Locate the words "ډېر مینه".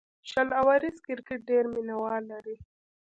1.49-1.95